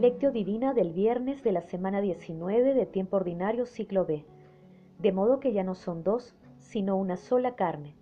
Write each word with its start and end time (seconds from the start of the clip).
Lectio 0.00 0.32
Divina 0.32 0.72
del 0.72 0.94
viernes 0.94 1.42
de 1.42 1.52
la 1.52 1.60
semana 1.60 2.00
19 2.00 2.72
de 2.72 2.86
tiempo 2.86 3.18
ordinario 3.18 3.66
ciclo 3.66 4.06
B. 4.06 4.24
De 4.98 5.12
modo 5.12 5.40
que 5.40 5.52
ya 5.52 5.62
no 5.62 5.74
son 5.74 6.02
dos, 6.02 6.34
sino 6.56 6.96
una 6.96 7.18
sola 7.18 7.54
carne, 7.54 7.94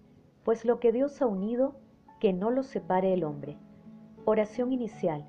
pues 0.44 0.64
lo 0.64 0.78
que 0.78 0.92
Dios 0.92 1.20
ha 1.20 1.26
unido, 1.26 1.74
que 2.20 2.32
no 2.32 2.50
lo 2.50 2.62
separe 2.62 3.12
el 3.12 3.24
hombre. 3.24 3.56
Oración 4.26 4.72
inicial. 4.72 5.26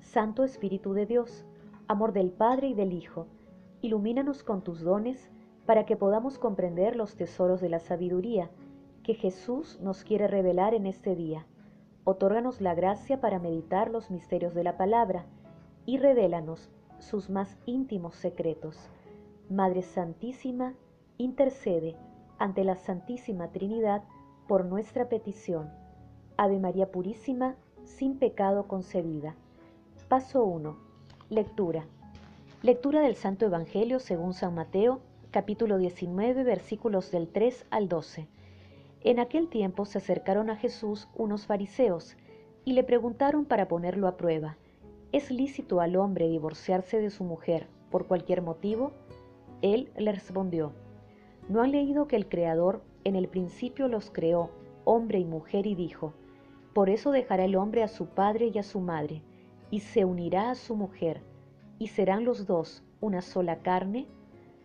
Santo 0.00 0.42
Espíritu 0.42 0.94
de 0.94 1.04
Dios, 1.04 1.44
amor 1.86 2.14
del 2.14 2.30
Padre 2.30 2.68
y 2.68 2.72
del 2.72 2.94
Hijo, 2.94 3.26
ilumínanos 3.82 4.42
con 4.42 4.64
tus 4.64 4.80
dones 4.80 5.30
para 5.66 5.84
que 5.84 5.98
podamos 5.98 6.38
comprender 6.38 6.96
los 6.96 7.14
tesoros 7.14 7.60
de 7.60 7.68
la 7.68 7.78
sabiduría 7.78 8.48
que 9.02 9.12
Jesús 9.12 9.78
nos 9.82 10.02
quiere 10.02 10.28
revelar 10.28 10.72
en 10.72 10.86
este 10.86 11.14
día. 11.14 11.46
Otórganos 12.04 12.62
la 12.62 12.74
gracia 12.74 13.20
para 13.20 13.38
meditar 13.38 13.90
los 13.90 14.10
misterios 14.10 14.54
de 14.54 14.64
la 14.64 14.78
palabra 14.78 15.26
y 15.86 15.98
revélanos 15.98 16.68
sus 16.98 17.30
más 17.30 17.56
íntimos 17.64 18.16
secretos. 18.16 18.76
Madre 19.48 19.82
Santísima, 19.82 20.74
intercede 21.16 21.96
ante 22.38 22.64
la 22.64 22.74
Santísima 22.74 23.52
Trinidad 23.52 24.02
por 24.48 24.64
nuestra 24.64 25.08
petición. 25.08 25.70
Ave 26.36 26.58
María 26.58 26.90
Purísima, 26.90 27.54
sin 27.84 28.18
pecado 28.18 28.66
concebida. 28.66 29.36
Paso 30.08 30.44
1. 30.44 30.76
Lectura. 31.30 31.86
Lectura 32.62 33.00
del 33.00 33.14
Santo 33.14 33.46
Evangelio 33.46 34.00
según 34.00 34.34
San 34.34 34.54
Mateo, 34.54 35.00
capítulo 35.30 35.78
19, 35.78 36.42
versículos 36.42 37.12
del 37.12 37.28
3 37.28 37.66
al 37.70 37.88
12. 37.88 38.26
En 39.02 39.20
aquel 39.20 39.48
tiempo 39.48 39.84
se 39.84 39.98
acercaron 39.98 40.50
a 40.50 40.56
Jesús 40.56 41.08
unos 41.14 41.46
fariseos 41.46 42.16
y 42.64 42.72
le 42.72 42.82
preguntaron 42.82 43.44
para 43.44 43.68
ponerlo 43.68 44.08
a 44.08 44.16
prueba 44.16 44.56
¿Es 45.12 45.30
lícito 45.30 45.80
al 45.80 45.96
hombre 45.96 46.28
divorciarse 46.28 47.00
de 47.00 47.10
su 47.10 47.24
mujer 47.24 47.68
por 47.90 48.06
cualquier 48.06 48.42
motivo? 48.42 48.92
Él 49.62 49.90
le 49.96 50.12
respondió, 50.12 50.72
¿no 51.48 51.62
han 51.62 51.70
leído 51.70 52.08
que 52.08 52.16
el 52.16 52.28
Creador 52.28 52.82
en 53.04 53.14
el 53.14 53.28
principio 53.28 53.88
los 53.88 54.10
creó, 54.10 54.50
hombre 54.84 55.20
y 55.20 55.24
mujer, 55.24 55.66
y 55.66 55.74
dijo, 55.74 56.12
por 56.74 56.90
eso 56.90 57.12
dejará 57.12 57.44
el 57.44 57.56
hombre 57.56 57.82
a 57.82 57.88
su 57.88 58.06
padre 58.06 58.50
y 58.52 58.58
a 58.58 58.62
su 58.62 58.80
madre, 58.80 59.22
y 59.70 59.80
se 59.80 60.04
unirá 60.04 60.50
a 60.50 60.54
su 60.56 60.74
mujer, 60.74 61.22
y 61.78 61.86
serán 61.86 62.24
los 62.24 62.46
dos 62.46 62.82
una 63.00 63.22
sola 63.22 63.62
carne? 63.62 64.06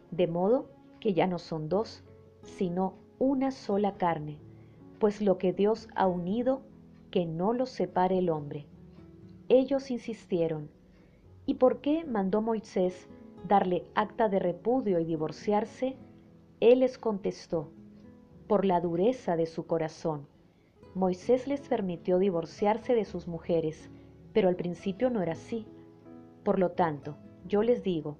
De 0.09 0.27
modo 0.27 0.69
que 0.99 1.13
ya 1.13 1.27
no 1.27 1.37
son 1.37 1.69
dos, 1.69 2.03
sino 2.41 2.95
una 3.19 3.51
sola 3.51 3.93
carne, 3.93 4.39
pues 4.99 5.21
lo 5.21 5.37
que 5.37 5.53
Dios 5.53 5.87
ha 5.95 6.07
unido, 6.07 6.63
que 7.11 7.25
no 7.25 7.53
lo 7.53 7.65
separe 7.65 8.17
el 8.17 8.29
hombre. 8.29 8.65
Ellos 9.53 9.91
insistieron, 9.91 10.69
¿y 11.45 11.55
por 11.55 11.81
qué 11.81 12.05
mandó 12.05 12.41
Moisés 12.41 13.09
darle 13.45 13.83
acta 13.95 14.29
de 14.29 14.39
repudio 14.39 14.97
y 14.97 15.03
divorciarse? 15.03 15.97
Él 16.61 16.79
les 16.79 16.97
contestó, 16.97 17.69
por 18.47 18.63
la 18.63 18.79
dureza 18.79 19.35
de 19.35 19.45
su 19.47 19.67
corazón. 19.67 20.25
Moisés 20.95 21.49
les 21.49 21.67
permitió 21.67 22.17
divorciarse 22.17 22.95
de 22.95 23.03
sus 23.03 23.27
mujeres, 23.27 23.89
pero 24.31 24.47
al 24.47 24.55
principio 24.55 25.09
no 25.09 25.21
era 25.21 25.33
así. 25.33 25.67
Por 26.45 26.57
lo 26.57 26.71
tanto, 26.71 27.17
yo 27.45 27.61
les 27.61 27.83
digo, 27.83 28.15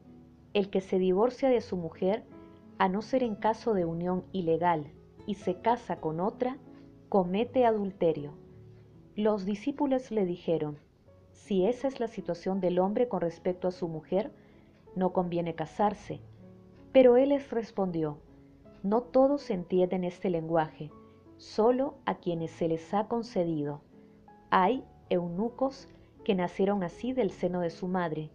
el 0.54 0.70
que 0.70 0.82
se 0.82 1.00
divorcia 1.00 1.48
de 1.48 1.62
su 1.62 1.78
mujer, 1.78 2.26
a 2.78 2.90
no 2.90 3.02
ser 3.02 3.24
en 3.24 3.36
caso 3.36 3.74
de 3.74 3.86
unión 3.86 4.26
ilegal, 4.34 4.92
y 5.26 5.36
se 5.36 5.62
casa 5.62 6.02
con 6.02 6.20
otra, 6.20 6.58
comete 7.08 7.66
adulterio. 7.66 8.34
Los 9.16 9.46
discípulos 9.46 10.12
le 10.12 10.26
dijeron, 10.26 10.78
si 11.32 11.66
esa 11.66 11.88
es 11.88 12.00
la 12.00 12.08
situación 12.08 12.60
del 12.62 12.80
hombre 12.80 13.08
con 13.08 13.22
respecto 13.22 13.68
a 13.68 13.72
su 13.72 13.88
mujer, 13.88 14.32
no 14.96 15.14
conviene 15.14 15.56
casarse. 15.56 16.20
Pero 16.92 17.18
él 17.18 17.30
les 17.30 17.50
respondió, 17.52 18.18
no 18.84 19.02
todos 19.02 19.50
entienden 19.50 20.04
este 20.04 20.30
lenguaje, 20.30 20.92
solo 21.38 21.96
a 22.06 22.16
quienes 22.16 22.52
se 22.52 22.68
les 22.68 22.94
ha 22.94 23.08
concedido. 23.08 23.82
Hay 24.50 24.84
eunucos 25.10 25.88
que 26.24 26.36
nacieron 26.36 26.84
así 26.84 27.14
del 27.14 27.32
seno 27.32 27.62
de 27.62 27.70
su 27.70 27.88
madre, 27.88 28.30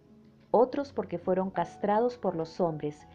otros 0.51 0.93
porque 0.93 1.17
fueron 1.17 1.51
castrados 1.51 2.17
por 2.17 2.35
los 2.35 2.59
hombres, 2.59 3.07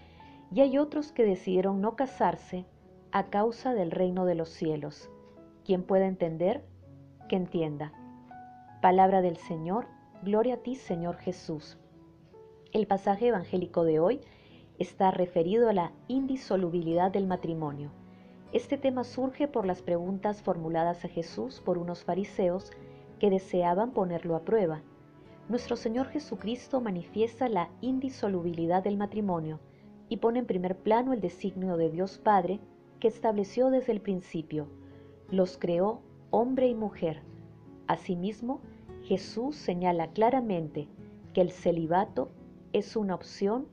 y 0.53 0.61
hay 0.61 0.79
otros 0.79 1.13
que 1.13 1.25
decidieron 1.25 1.81
no 1.81 1.97
casarse 1.97 2.67
a 3.11 3.31
causa 3.31 3.75
del 3.75 3.91
reino 3.91 4.25
de 4.27 4.35
los 4.35 4.49
cielos. 4.49 5.11
Quien 5.65 5.83
pueda 5.83 6.07
entender, 6.07 6.65
que 7.29 7.37
entienda. 7.37 7.93
Palabra 8.83 9.23
del 9.23 9.37
Señor, 9.37 9.87
gloria 10.25 10.55
a 10.55 10.57
ti 10.57 10.75
Señor 10.75 11.17
Jesús. 11.19 11.79
El 12.73 12.89
pasaje 12.89 13.29
evangélico 13.29 13.85
de 13.85 14.01
hoy 14.01 14.21
está 14.77 15.13
referido 15.13 15.69
a 15.69 15.73
la 15.73 15.93
indisolubilidad 16.09 17.13
del 17.13 17.29
matrimonio. 17.29 17.93
Este 18.53 18.79
tema 18.79 19.05
surge 19.05 19.47
por 19.47 19.67
las 19.67 19.83
preguntas 19.83 20.43
formuladas 20.43 21.05
a 21.05 21.09
Jesús 21.09 21.61
por 21.61 21.79
unos 21.79 22.03
fariseos 22.03 22.73
que 23.21 23.31
deseaban 23.31 23.93
ponerlo 23.93 24.35
a 24.35 24.41
prueba. 24.41 24.83
Nuestro 25.49 25.77
Señor 25.77 26.09
Jesucristo 26.09 26.81
manifiesta 26.81 27.49
la 27.49 27.71
indisolubilidad 27.83 28.83
del 28.83 28.97
matrimonio 28.97 29.61
y 30.09 30.17
pone 30.17 30.41
en 30.41 30.47
primer 30.47 30.77
plano 30.77 31.13
el 31.13 31.21
designio 31.21 31.77
de 31.77 31.89
Dios 31.89 32.19
Padre 32.19 32.59
que 32.99 33.07
estableció 33.07 33.71
desde 33.71 33.93
el 33.93 34.01
principio. 34.01 34.67
Los 35.31 35.57
creó 35.57 36.03
hombre 36.33 36.67
y 36.67 36.75
mujer. 36.75 37.23
Asimismo, 37.87 38.61
Jesús 39.05 39.57
señala 39.57 40.09
claramente 40.09 40.89
que 41.35 41.41
el 41.41 41.51
celibato 41.51 42.31
es 42.73 42.97
una 42.97 43.15
opción 43.15 43.67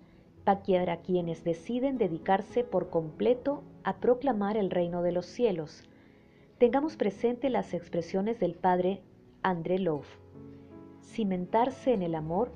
para 0.43 0.97
quienes 1.01 1.43
deciden 1.43 1.97
dedicarse 1.97 2.63
por 2.63 2.89
completo 2.89 3.61
a 3.83 3.97
proclamar 3.97 4.57
el 4.57 4.71
reino 4.71 5.03
de 5.03 5.11
los 5.11 5.27
cielos. 5.27 5.83
Tengamos 6.57 6.97
presente 6.97 7.49
las 7.49 7.73
expresiones 7.73 8.39
del 8.39 8.55
padre 8.55 9.03
André 9.43 9.77
Love. 9.77 10.07
Cimentarse 11.03 11.93
en 11.93 12.01
el 12.01 12.15
amor 12.15 12.51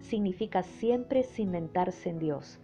significa 0.00 0.62
siempre 0.62 1.22
cimentarse 1.22 2.10
en 2.10 2.18
Dios. 2.18 2.60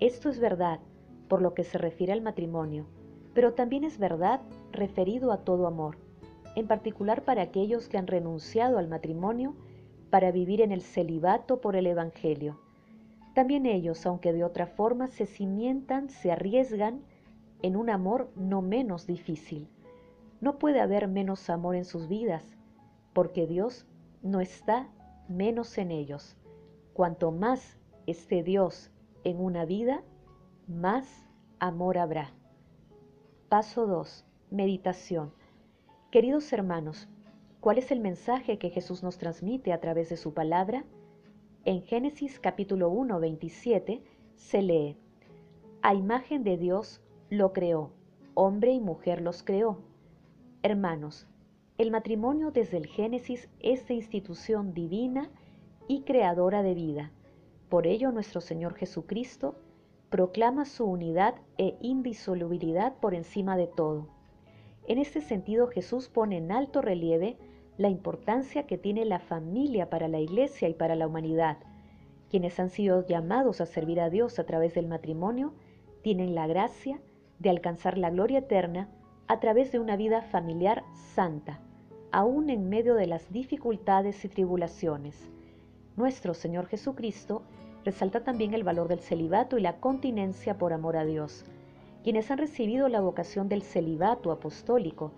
Esto 0.00 0.28
es 0.28 0.38
verdad 0.38 0.80
por 1.28 1.40
lo 1.40 1.54
que 1.54 1.64
se 1.64 1.78
refiere 1.78 2.12
al 2.12 2.20
matrimonio, 2.22 2.86
pero 3.32 3.54
también 3.54 3.84
es 3.84 3.98
verdad 3.98 4.40
referido 4.72 5.32
a 5.32 5.38
todo 5.44 5.66
amor 5.66 5.96
en 6.56 6.66
particular 6.66 7.24
para 7.24 7.42
aquellos 7.42 7.88
que 7.88 7.98
han 7.98 8.06
renunciado 8.06 8.78
al 8.78 8.88
matrimonio 8.88 9.54
para 10.10 10.32
vivir 10.32 10.60
en 10.60 10.72
el 10.72 10.82
celibato 10.82 11.60
por 11.60 11.76
el 11.76 11.86
Evangelio. 11.86 12.60
También 13.34 13.66
ellos, 13.66 14.04
aunque 14.06 14.32
de 14.32 14.44
otra 14.44 14.66
forma, 14.66 15.06
se 15.06 15.26
cimientan, 15.26 16.10
se 16.10 16.32
arriesgan 16.32 17.02
en 17.62 17.76
un 17.76 17.90
amor 17.90 18.30
no 18.34 18.60
menos 18.60 19.06
difícil. 19.06 19.68
No 20.40 20.58
puede 20.58 20.80
haber 20.80 21.06
menos 21.06 21.48
amor 21.48 21.76
en 21.76 21.84
sus 21.84 22.08
vidas, 22.08 22.56
porque 23.12 23.46
Dios 23.46 23.86
no 24.22 24.40
está 24.40 24.88
menos 25.28 25.78
en 25.78 25.90
ellos. 25.90 26.36
Cuanto 26.92 27.30
más 27.30 27.78
esté 28.06 28.42
Dios 28.42 28.90
en 29.22 29.40
una 29.40 29.64
vida, 29.64 30.02
más 30.66 31.06
amor 31.58 31.98
habrá. 31.98 32.32
Paso 33.48 33.86
2. 33.86 34.24
Meditación. 34.50 35.32
Queridos 36.10 36.52
hermanos, 36.52 37.08
¿cuál 37.60 37.78
es 37.78 37.92
el 37.92 38.00
mensaje 38.00 38.58
que 38.58 38.70
Jesús 38.70 39.04
nos 39.04 39.16
transmite 39.16 39.72
a 39.72 39.78
través 39.80 40.08
de 40.08 40.16
su 40.16 40.34
palabra? 40.34 40.84
En 41.64 41.82
Génesis 41.82 42.40
capítulo 42.40 42.90
1, 42.90 43.20
27 43.20 44.02
se 44.34 44.60
lee, 44.60 44.96
A 45.82 45.94
imagen 45.94 46.42
de 46.42 46.56
Dios 46.56 47.00
lo 47.28 47.52
creó, 47.52 47.92
hombre 48.34 48.72
y 48.72 48.80
mujer 48.80 49.20
los 49.20 49.44
creó. 49.44 49.82
Hermanos, 50.64 51.28
el 51.78 51.92
matrimonio 51.92 52.50
desde 52.50 52.78
el 52.78 52.88
Génesis 52.88 53.48
es 53.60 53.86
de 53.86 53.94
institución 53.94 54.74
divina 54.74 55.30
y 55.86 56.02
creadora 56.02 56.64
de 56.64 56.74
vida. 56.74 57.12
Por 57.68 57.86
ello 57.86 58.10
nuestro 58.10 58.40
Señor 58.40 58.74
Jesucristo 58.74 59.54
proclama 60.08 60.64
su 60.64 60.86
unidad 60.86 61.36
e 61.56 61.78
indisolubilidad 61.80 62.96
por 62.96 63.14
encima 63.14 63.56
de 63.56 63.68
todo. 63.68 64.08
En 64.86 64.98
este 64.98 65.20
sentido, 65.20 65.68
Jesús 65.68 66.08
pone 66.08 66.38
en 66.38 66.52
alto 66.52 66.82
relieve 66.82 67.36
la 67.76 67.88
importancia 67.88 68.66
que 68.66 68.78
tiene 68.78 69.04
la 69.04 69.20
familia 69.20 69.88
para 69.88 70.08
la 70.08 70.20
iglesia 70.20 70.68
y 70.68 70.74
para 70.74 70.96
la 70.96 71.06
humanidad. 71.06 71.58
Quienes 72.28 72.60
han 72.60 72.70
sido 72.70 73.06
llamados 73.06 73.60
a 73.60 73.66
servir 73.66 74.00
a 74.00 74.10
Dios 74.10 74.38
a 74.38 74.44
través 74.44 74.74
del 74.74 74.86
matrimonio 74.86 75.54
tienen 76.02 76.34
la 76.34 76.46
gracia 76.46 77.00
de 77.38 77.50
alcanzar 77.50 77.98
la 77.98 78.10
gloria 78.10 78.40
eterna 78.40 78.88
a 79.28 79.40
través 79.40 79.72
de 79.72 79.78
una 79.78 79.96
vida 79.96 80.22
familiar 80.22 80.84
santa, 81.14 81.60
aún 82.12 82.50
en 82.50 82.68
medio 82.68 82.94
de 82.94 83.06
las 83.06 83.32
dificultades 83.32 84.24
y 84.24 84.28
tribulaciones. 84.28 85.30
Nuestro 85.96 86.34
Señor 86.34 86.66
Jesucristo 86.66 87.42
resalta 87.84 88.24
también 88.24 88.54
el 88.54 88.64
valor 88.64 88.88
del 88.88 89.00
celibato 89.00 89.56
y 89.56 89.62
la 89.62 89.80
continencia 89.80 90.58
por 90.58 90.72
amor 90.72 90.96
a 90.96 91.04
Dios. 91.04 91.44
Quienes 92.02 92.30
han 92.30 92.38
recibido 92.38 92.88
la 92.88 93.00
vocación 93.00 93.48
del 93.48 93.62
celibato 93.62 94.32
apostólico 94.32 95.12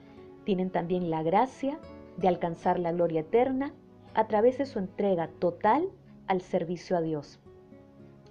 tienen 0.44 0.70
también 0.70 1.10
la 1.10 1.22
gracia 1.22 1.78
de 2.16 2.28
alcanzar 2.28 2.78
la 2.78 2.92
gloria 2.92 3.20
eterna 3.20 3.72
a 4.14 4.26
través 4.26 4.58
de 4.58 4.66
su 4.66 4.78
entrega 4.78 5.28
total 5.38 5.88
al 6.26 6.40
servicio 6.40 6.96
a 6.96 7.00
Dios. 7.00 7.40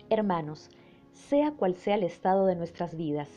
Hermanos, 0.09 0.69
sea 1.13 1.51
cual 1.51 1.75
sea 1.75 1.95
el 1.95 2.03
estado 2.03 2.45
de 2.45 2.56
nuestras 2.56 2.95
vidas, 2.95 3.30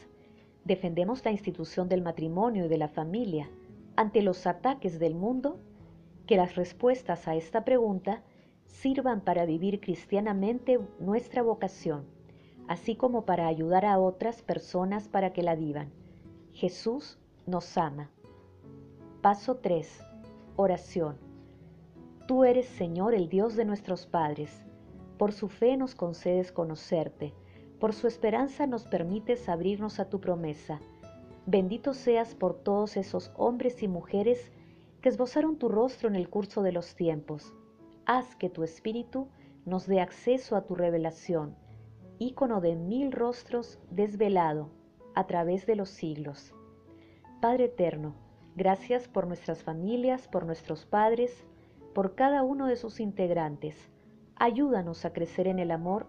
defendemos 0.64 1.24
la 1.24 1.30
institución 1.30 1.88
del 1.88 2.02
matrimonio 2.02 2.66
y 2.66 2.68
de 2.68 2.78
la 2.78 2.88
familia 2.88 3.48
ante 3.96 4.22
los 4.22 4.46
ataques 4.46 4.98
del 4.98 5.14
mundo, 5.14 5.60
que 6.26 6.36
las 6.36 6.56
respuestas 6.56 7.28
a 7.28 7.36
esta 7.36 7.64
pregunta 7.64 8.22
sirvan 8.66 9.20
para 9.20 9.44
vivir 9.44 9.80
cristianamente 9.80 10.80
nuestra 10.98 11.42
vocación, 11.42 12.06
así 12.68 12.96
como 12.96 13.24
para 13.24 13.46
ayudar 13.46 13.84
a 13.84 13.98
otras 13.98 14.42
personas 14.42 15.08
para 15.08 15.32
que 15.32 15.42
la 15.42 15.54
vivan. 15.54 15.90
Jesús 16.52 17.18
nos 17.46 17.76
ama. 17.76 18.10
Paso 19.20 19.56
3. 19.56 20.00
Oración. 20.56 21.16
Tú 22.26 22.44
eres 22.44 22.66
Señor 22.66 23.14
el 23.14 23.28
Dios 23.28 23.56
de 23.56 23.64
nuestros 23.64 24.06
padres. 24.06 24.64
Por 25.18 25.32
su 25.32 25.48
fe 25.48 25.76
nos 25.76 25.94
concedes 25.94 26.52
conocerte. 26.52 27.34
Por 27.80 27.92
su 27.92 28.06
esperanza 28.06 28.66
nos 28.66 28.84
permites 28.84 29.48
abrirnos 29.48 30.00
a 30.00 30.08
tu 30.08 30.20
promesa. 30.20 30.80
Bendito 31.46 31.92
seas 31.92 32.34
por 32.34 32.54
todos 32.54 32.96
esos 32.96 33.30
hombres 33.36 33.82
y 33.82 33.88
mujeres 33.88 34.52
que 35.02 35.10
esbozaron 35.10 35.58
tu 35.58 35.68
rostro 35.68 36.08
en 36.08 36.16
el 36.16 36.30
curso 36.30 36.62
de 36.62 36.72
los 36.72 36.94
tiempos. 36.94 37.52
Haz 38.06 38.36
que 38.36 38.48
tu 38.48 38.62
Espíritu 38.62 39.28
nos 39.66 39.86
dé 39.86 40.00
acceso 40.00 40.56
a 40.56 40.62
tu 40.62 40.74
revelación, 40.74 41.54
ícono 42.18 42.60
de 42.60 42.76
mil 42.76 43.12
rostros 43.12 43.78
desvelado 43.90 44.70
a 45.14 45.26
través 45.26 45.66
de 45.66 45.76
los 45.76 45.88
siglos. 45.88 46.54
Padre 47.40 47.64
eterno, 47.64 48.14
gracias 48.56 49.08
por 49.08 49.26
nuestras 49.26 49.62
familias, 49.62 50.28
por 50.28 50.46
nuestros 50.46 50.86
padres, 50.86 51.44
por 51.94 52.14
cada 52.14 52.42
uno 52.42 52.66
de 52.66 52.76
sus 52.76 53.00
integrantes. 53.00 53.90
Ayúdanos 54.36 55.04
a 55.04 55.12
crecer 55.12 55.46
en 55.46 55.58
el 55.58 55.70
amor 55.70 56.06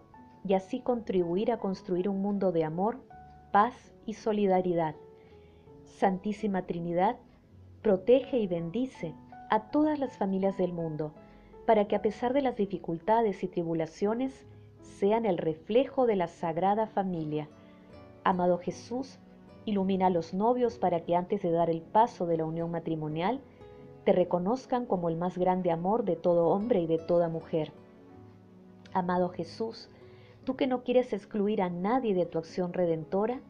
y 0.47 0.53
así 0.53 0.79
contribuir 0.79 1.51
a 1.51 1.59
construir 1.59 2.09
un 2.09 2.21
mundo 2.21 2.51
de 2.51 2.63
amor, 2.63 2.99
paz 3.51 3.93
y 4.05 4.13
solidaridad. 4.13 4.95
Santísima 5.83 6.63
Trinidad, 6.63 7.17
protege 7.81 8.39
y 8.39 8.47
bendice 8.47 9.13
a 9.49 9.69
todas 9.69 9.99
las 9.99 10.17
familias 10.17 10.57
del 10.57 10.73
mundo, 10.73 11.13
para 11.65 11.87
que 11.87 11.95
a 11.95 12.01
pesar 12.01 12.33
de 12.33 12.41
las 12.41 12.55
dificultades 12.55 13.43
y 13.43 13.47
tribulaciones, 13.47 14.45
sean 14.85 15.25
el 15.25 15.37
reflejo 15.37 16.05
de 16.05 16.15
la 16.15 16.27
Sagrada 16.27 16.87
Familia. 16.87 17.49
Amado 18.23 18.57
Jesús, 18.57 19.19
ilumina 19.65 20.07
a 20.07 20.09
los 20.09 20.33
novios 20.33 20.77
para 20.77 21.01
que 21.01 21.15
antes 21.15 21.41
de 21.41 21.51
dar 21.51 21.69
el 21.69 21.81
paso 21.81 22.25
de 22.25 22.37
la 22.37 22.45
unión 22.45 22.71
matrimonial, 22.71 23.41
te 24.05 24.13
reconozcan 24.13 24.85
como 24.85 25.09
el 25.09 25.17
más 25.17 25.37
grande 25.37 25.71
amor 25.71 26.05
de 26.05 26.15
todo 26.15 26.47
hombre 26.47 26.79
y 26.79 26.87
de 26.87 26.99
toda 26.99 27.27
mujer. 27.27 27.71
Amado 28.93 29.29
Jesús, 29.29 29.89
tú 30.45 30.55
que 30.55 30.67
no 30.67 30.83
quieres 30.83 31.11
excluir 31.11 31.61
a 31.61 31.69
nadie 31.69 32.13
de 32.13 32.25
tu 32.25 32.37
acción 32.37 32.71
redentora, 32.71 33.41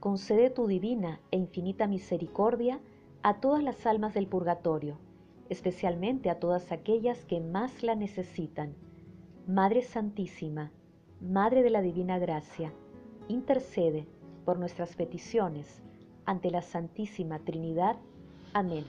concede 0.00 0.50
tu 0.50 0.66
divina 0.66 1.20
e 1.30 1.38
infinita 1.38 1.86
misericordia 1.86 2.80
a 3.22 3.40
todas 3.40 3.62
las 3.62 3.86
almas 3.86 4.14
del 4.14 4.26
purgatorio, 4.26 4.98
especialmente 5.48 6.28
a 6.28 6.40
todas 6.40 6.72
aquellas 6.72 7.24
que 7.24 7.40
más 7.40 7.84
la 7.84 7.94
necesitan. 7.94 8.74
Madre 9.48 9.82
Santísima, 9.82 10.70
Madre 11.20 11.64
de 11.64 11.70
la 11.70 11.82
Divina 11.82 12.20
Gracia, 12.20 12.72
intercede 13.26 14.06
por 14.44 14.56
nuestras 14.56 14.94
peticiones 14.94 15.82
ante 16.24 16.48
la 16.52 16.62
Santísima 16.62 17.40
Trinidad. 17.40 17.96
Amén. 18.52 18.84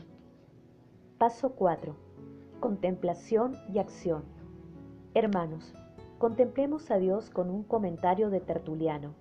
Paso 1.17 1.53
4. 1.53 1.95
Contemplación 2.59 3.55
y 3.73 3.79
acción. 3.79 4.25
Hermanos, 5.15 5.73
contemplemos 6.19 6.91
a 6.91 6.97
Dios 6.97 7.31
con 7.31 7.49
un 7.49 7.63
comentario 7.63 8.29
de 8.29 8.39
Tertuliano. 8.39 9.15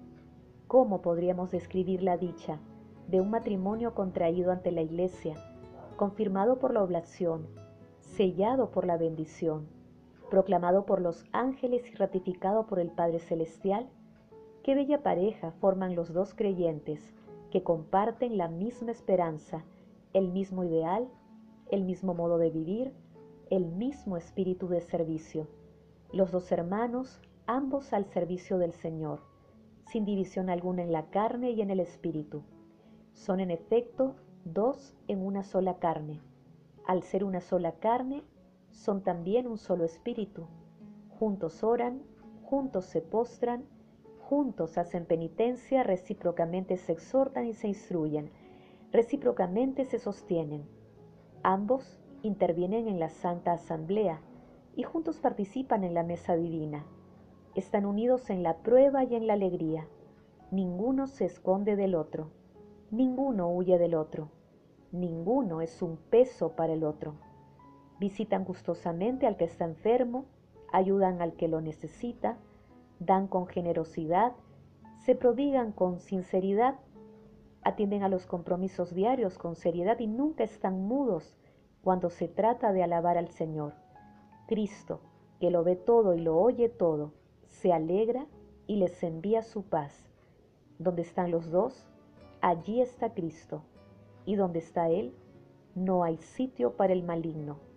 ¿Cómo 0.69 1.01
podríamos 1.01 1.51
describir 1.51 2.03
la 2.03 2.19
dicha 2.19 2.59
de 3.09 3.23
un 3.23 3.31
matrimonio 3.31 3.95
contraído 3.95 4.53
ante 4.53 4.71
la 4.71 4.83
Iglesia, 4.83 5.37
confirmado 5.97 6.59
por 6.59 6.75
la 6.75 6.83
oblación, 6.83 7.47
sellado 8.01 8.71
por 8.71 8.85
la 8.87 8.99
bendición, 8.99 9.67
proclamado 10.33 10.87
por 10.87 11.03
los 11.03 11.27
ángeles 11.33 11.87
y 11.93 11.95
ratificado 11.95 12.67
por 12.67 12.81
el 12.81 12.91
Padre 12.91 13.19
Celestial? 13.19 13.91
Qué 14.63 14.75
bella 14.75 15.03
pareja 15.03 15.51
forman 15.61 15.95
los 15.95 16.15
dos 16.15 16.33
creyentes 16.33 17.13
que 17.51 17.63
comparten 17.63 18.39
la 18.39 18.49
misma 18.49 18.93
esperanza, 18.93 19.63
el 20.15 20.29
mismo 20.29 20.65
ideal, 20.65 21.07
el 21.71 21.85
mismo 21.85 22.15
modo 22.15 22.39
de 22.39 22.49
vivir, 22.49 22.95
el 23.51 23.67
mismo 23.67 24.17
espíritu 24.17 24.69
de 24.69 24.81
servicio. 24.81 25.49
Los 26.15 26.33
dos 26.33 26.51
hermanos, 26.51 27.21
ambos 27.47 27.93
al 27.93 28.07
servicio 28.07 28.57
del 28.57 28.73
Señor, 28.73 29.21
sin 29.85 30.07
división 30.07 30.49
alguna 30.49 30.83
en 30.83 30.93
la 30.93 31.11
carne 31.11 31.51
y 31.51 31.61
en 31.61 31.69
el 31.69 31.81
espíritu. 31.81 32.43
Son 33.13 33.39
en 33.39 33.51
efecto 33.51 34.17
dos 34.47 34.97
en 35.09 35.27
una 35.27 35.43
sola 35.43 35.75
carne. 35.79 36.23
Al 36.87 37.03
ser 37.03 37.23
una 37.23 37.43
sola 37.43 37.73
carne, 37.73 38.23
son 38.73 39.03
también 39.03 39.47
un 39.47 39.59
solo 39.59 39.85
espíritu. 39.85 40.47
Juntos 41.19 41.63
oran, 41.63 42.03
juntos 42.43 42.87
se 42.87 43.01
postran, 43.01 43.65
juntos 44.21 44.79
hacen 44.79 45.07
penitencia, 45.07 45.83
recíprocamente 45.83 46.77
se 46.77 46.93
exhortan 46.93 47.47
y 47.47 47.53
se 47.53 47.69
instruyen, 47.69 48.31
recíprocamente 48.91 49.85
se 49.85 49.99
sostienen. 49.99 50.67
Ambos 51.43 52.01
intervienen 52.23 52.89
en 52.89 52.99
la 52.99 53.11
Santa 53.11 53.53
Asamblea 53.53 54.21
y 54.75 54.83
juntos 54.85 55.19
participan 55.21 55.85
en 55.85 55.95
la 55.95 56.03
mesa 56.03 56.35
divina. 56.35 56.87
Están 57.55 57.85
unidos 57.85 58.31
en 58.31 58.43
la 58.43 58.59
prueba 58.59 59.05
y 59.05 59.15
en 59.15 59.27
la 59.27 59.35
alegría. 59.35 59.87
Ninguno 60.51 61.07
se 61.07 61.27
esconde 61.27 61.77
del 61.77 61.95
otro, 61.95 62.31
ninguno 62.91 63.51
huye 63.51 63.79
del 63.79 63.95
otro, 63.95 64.31
ninguno 64.93 65.61
es 65.61 65.83
un 65.83 65.97
peso 65.97 66.57
para 66.57 66.73
el 66.73 66.85
otro. 66.85 67.15
Visitan 68.03 68.45
gustosamente 68.45 69.29
al 69.29 69.37
que 69.37 69.45
está 69.45 69.65
enfermo, 69.65 70.25
ayudan 70.73 71.23
al 71.23 71.35
que 71.35 71.47
lo 71.47 71.61
necesita, 71.61 72.37
dan 72.99 73.29
con 73.29 73.47
generosidad, 73.47 74.33
se 74.99 75.15
prodigan 75.15 75.71
con 75.71 76.01
sinceridad, 76.01 76.81
atienden 77.63 78.03
a 78.03 78.09
los 78.09 78.27
compromisos 78.27 78.93
diarios 78.93 79.39
con 79.39 79.55
seriedad 79.55 80.01
y 80.01 80.09
nunca 80.09 80.43
están 80.43 80.83
mudos 80.83 81.37
cuando 81.81 82.11
se 82.11 82.27
trata 82.27 82.73
de 82.73 82.83
alabar 82.83 83.19
al 83.19 83.29
Señor. 83.29 83.75
Cristo, 84.49 84.99
que 85.39 85.53
lo 85.53 85.63
ve 85.63 85.77
todo 85.77 86.17
y 86.17 86.21
lo 86.21 86.37
oye 86.37 86.69
todo, 86.69 87.13
se 87.47 87.73
alegra 87.73 88.27
y 88.67 88.79
les 88.79 89.01
envía 89.05 89.43
su 89.43 89.63
paz. 89.63 90.11
Donde 90.81 91.03
están 91.03 91.31
los 91.31 91.53
dos, 91.53 91.89
allí 92.41 92.81
está 92.81 93.15
Cristo, 93.15 93.63
y 94.27 94.35
donde 94.35 94.59
está 94.59 94.91
Él, 94.91 95.15
no 95.77 96.03
hay 96.03 96.17
sitio 96.17 96.77
para 96.77 96.95
el 96.95 97.05
maligno. 97.05 97.71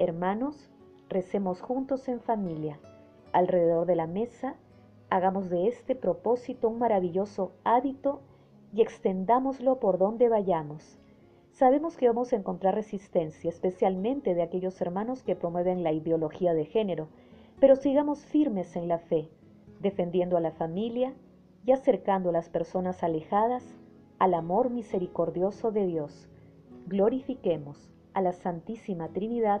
Hermanos, 0.00 0.70
recemos 1.10 1.60
juntos 1.60 2.08
en 2.08 2.20
familia 2.20 2.80
alrededor 3.34 3.86
de 3.86 3.96
la 3.96 4.06
mesa, 4.06 4.56
hagamos 5.10 5.50
de 5.50 5.68
este 5.68 5.94
propósito 5.94 6.70
un 6.70 6.78
maravilloso 6.78 7.52
hábito 7.64 8.22
y 8.72 8.80
extendámoslo 8.80 9.78
por 9.78 9.98
donde 9.98 10.30
vayamos. 10.30 10.98
Sabemos 11.50 11.98
que 11.98 12.08
vamos 12.08 12.32
a 12.32 12.36
encontrar 12.36 12.76
resistencia, 12.76 13.50
especialmente 13.50 14.34
de 14.34 14.40
aquellos 14.40 14.80
hermanos 14.80 15.22
que 15.22 15.36
promueven 15.36 15.82
la 15.82 15.92
ideología 15.92 16.54
de 16.54 16.64
género, 16.64 17.08
pero 17.60 17.76
sigamos 17.76 18.24
firmes 18.24 18.76
en 18.76 18.88
la 18.88 19.00
fe, 19.00 19.28
defendiendo 19.80 20.38
a 20.38 20.40
la 20.40 20.52
familia 20.52 21.12
y 21.66 21.72
acercando 21.72 22.30
a 22.30 22.32
las 22.32 22.48
personas 22.48 23.02
alejadas 23.02 23.76
al 24.18 24.32
amor 24.32 24.70
misericordioso 24.70 25.72
de 25.72 25.86
Dios. 25.86 26.26
Glorifiquemos 26.86 27.90
a 28.14 28.22
la 28.22 28.32
Santísima 28.32 29.08
Trinidad 29.08 29.60